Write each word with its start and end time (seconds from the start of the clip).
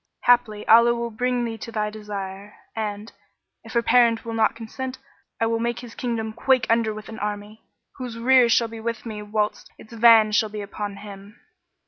Haply 0.23 0.67
Allah 0.67 0.95
will 0.95 1.11
bring 1.11 1.45
thee 1.45 1.59
to 1.59 1.71
thy 1.71 1.91
desire; 1.91 2.55
and, 2.75 3.11
if 3.63 3.73
her 3.73 3.83
parent 3.83 4.25
will 4.25 4.33
not 4.33 4.55
consent, 4.55 4.97
I 5.39 5.45
will 5.45 5.59
make 5.59 5.81
his 5.81 5.93
kingdom 5.93 6.33
quake 6.33 6.65
under 6.71 6.89
him 6.89 6.95
with 6.95 7.07
an 7.09 7.19
army, 7.19 7.61
whose 7.97 8.17
rear 8.17 8.49
shall 8.49 8.67
be 8.67 8.79
with 8.79 9.05
me 9.05 9.21
whilst 9.21 9.69
its 9.77 9.93
van 9.93 10.31
shall 10.31 10.49
be 10.49 10.61
upon 10.61 10.95
him." 10.97 11.39